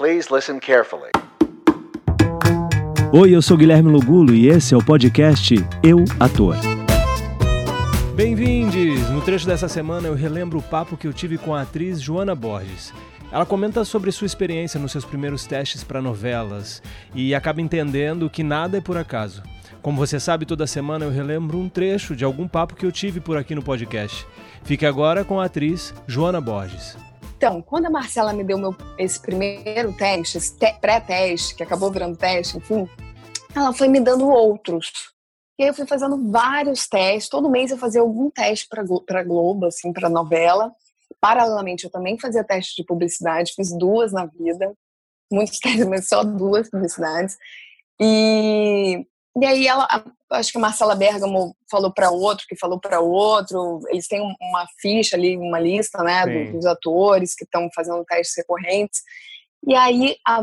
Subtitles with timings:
[0.00, 1.10] Please listen carefully.
[3.12, 6.56] Oi, eu sou Guilherme Lugulo e esse é o podcast Eu Ator.
[8.16, 9.10] Bem-vindos!
[9.10, 12.34] No trecho dessa semana eu relembro o papo que eu tive com a atriz Joana
[12.34, 12.94] Borges.
[13.30, 16.82] Ela comenta sobre sua experiência nos seus primeiros testes para novelas
[17.14, 19.42] e acaba entendendo que nada é por acaso.
[19.82, 23.20] Como você sabe, toda semana eu relembro um trecho de algum papo que eu tive
[23.20, 24.26] por aqui no podcast.
[24.64, 26.96] Fique agora com a atriz Joana Borges.
[27.40, 31.90] Então, quando a Marcela me deu meu, esse primeiro teste, esse te, pré-teste, que acabou
[31.90, 32.86] virando teste, enfim,
[33.56, 34.92] ela foi me dando outros.
[35.58, 37.30] E aí eu fui fazendo vários testes.
[37.30, 40.70] Todo mês eu fazia algum teste para Globo, assim, para novela.
[41.18, 44.74] Paralelamente, eu também fazia teste de publicidade, fiz duas na vida.
[45.32, 47.38] Muitos testes, mas só duas publicidades.
[47.98, 49.06] E
[49.40, 49.88] e aí ela,
[50.32, 53.80] acho que a Marcela Bergamo falou para outro, que falou para outro.
[53.88, 59.00] Eles têm uma ficha ali, uma lista, né, dos atores que estão fazendo testes recorrentes.
[59.66, 60.42] E aí a,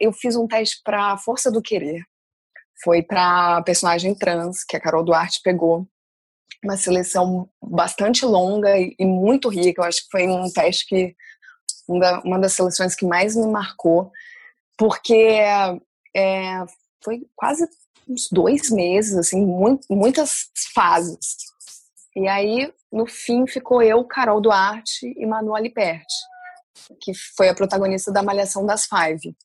[0.00, 2.02] eu fiz um teste para Força do Querer.
[2.82, 5.86] Foi para personagem trans que a Carol Duarte pegou.
[6.62, 9.82] Uma seleção bastante longa e, e muito rica.
[9.82, 11.14] Eu acho que foi um teste que
[11.86, 14.10] uma, uma das seleções que mais me marcou,
[14.78, 15.14] porque
[16.16, 16.64] é,
[17.02, 17.68] foi quase
[18.08, 21.36] uns dois meses, assim, muito, muitas fases.
[22.16, 26.14] E aí, no fim, ficou eu, Carol Duarte e Manu Aliperti,
[27.00, 29.36] que foi a protagonista da Malhação das Five.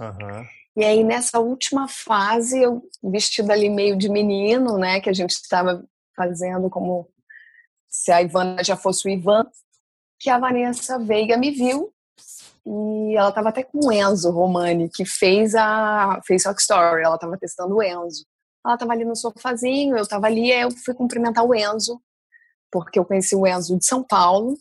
[0.00, 0.46] Uhum.
[0.74, 5.32] E aí, nessa última fase, eu vestida ali meio de menino, né, que a gente
[5.32, 5.84] estava
[6.16, 7.08] fazendo como
[7.88, 9.46] se a Ivana já fosse o Ivan,
[10.18, 11.92] que a Vanessa Veiga me viu
[12.64, 17.02] e ela estava até com o Enzo Romani, que fez a fez Rock Story.
[17.02, 18.24] Ela estava testando o Enzo.
[18.64, 22.00] Ela estava ali no sofazinho, eu estava ali, eu fui cumprimentar o Enzo,
[22.70, 24.56] porque eu conheci o Enzo de São Paulo.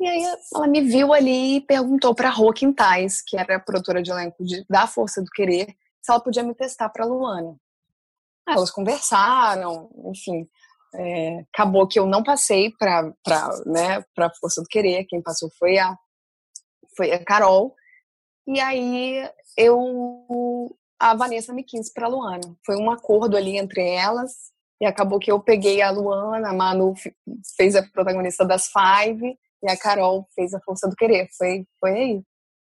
[0.00, 0.22] E aí
[0.54, 4.42] ela me viu ali e perguntou para Rô Quintais, que era a produtora de elenco
[4.42, 5.66] de, da Força do Querer,
[6.00, 7.54] se ela podia me testar para Luana.
[8.48, 10.48] Aí elas conversaram, enfim.
[10.94, 13.12] É, acabou que eu não passei para
[13.66, 15.94] né, a Força do Querer, quem passou foi a
[16.96, 17.74] foi a Carol.
[18.46, 22.56] E aí eu a Vanessa me quis para Luana.
[22.64, 26.94] Foi um acordo ali entre elas e acabou que eu peguei a Luana, a Manu
[27.56, 31.28] fez a protagonista das Five e a Carol fez a Força do Querer.
[31.36, 32.22] Foi foi aí.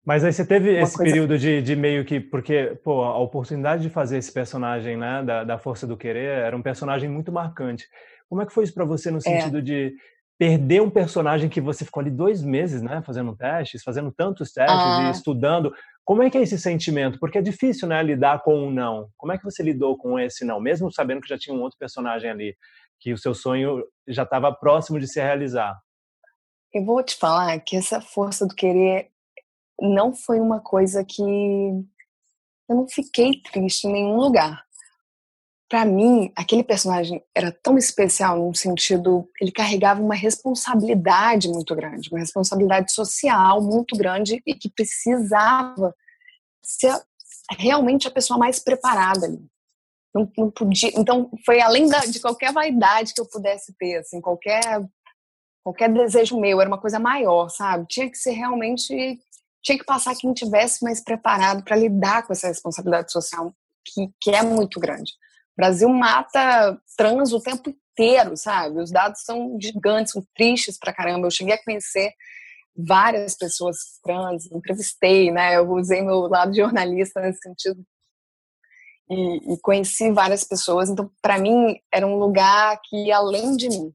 [0.05, 1.11] Mas aí você teve Uma esse coisa...
[1.11, 2.19] período de, de meio que.
[2.19, 6.57] Porque, pô, a oportunidade de fazer esse personagem, né, da, da Força do Querer, era
[6.57, 7.87] um personagem muito marcante.
[8.27, 9.21] Como é que foi isso para você no é.
[9.21, 9.61] sentido é.
[9.61, 9.95] de
[10.37, 14.77] perder um personagem que você ficou ali dois meses, né, fazendo testes, fazendo tantos testes
[14.77, 15.03] ah.
[15.07, 15.73] e estudando.
[16.03, 17.19] Como é que é esse sentimento?
[17.19, 19.09] Porque é difícil, né, lidar com um não.
[19.17, 21.77] Como é que você lidou com esse não, mesmo sabendo que já tinha um outro
[21.77, 22.55] personagem ali,
[22.99, 25.77] que o seu sonho já estava próximo de se realizar?
[26.73, 29.09] Eu vou te falar que essa força do querer
[29.79, 34.63] não foi uma coisa que eu não fiquei triste em nenhum lugar
[35.73, 42.09] para mim, aquele personagem era tão especial no sentido, ele carregava uma responsabilidade muito grande,
[42.11, 45.95] uma responsabilidade social muito grande e que precisava
[46.63, 46.95] ser
[47.57, 49.43] realmente a pessoa mais preparada ali.
[50.13, 54.21] Não, não podia, então foi além da, de qualquer vaidade que eu pudesse ter, assim,
[54.21, 54.63] qualquer
[55.63, 57.87] qualquer desejo meu, era uma coisa maior, sabe?
[57.87, 59.19] Tinha que ser realmente
[59.63, 63.51] tinha que passar quem tivesse mais preparado para lidar com essa responsabilidade social
[63.83, 65.13] que, que é muito grande.
[65.53, 68.79] O Brasil mata trans o tempo inteiro, sabe?
[68.79, 71.27] Os dados são gigantes, são tristes pra caramba.
[71.27, 72.11] Eu cheguei a conhecer
[72.75, 75.57] várias pessoas trans, entrevistei, né?
[75.57, 77.85] Eu usei meu lado jornalista nesse sentido.
[79.09, 80.89] E, e conheci várias pessoas.
[80.89, 83.93] Então, para mim, era um lugar que além de mim.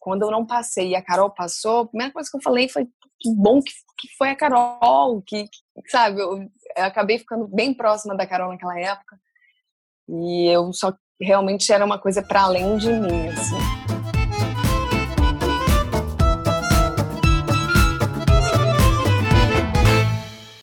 [0.00, 2.88] Quando eu não passei e a Carol passou, a primeira coisa que eu falei foi
[3.20, 7.74] que bom que, que foi a Carol, que, que sabe, eu, eu acabei ficando bem
[7.74, 9.20] próxima da Carol naquela época.
[10.10, 13.99] E eu só realmente era uma coisa para além de mim, assim.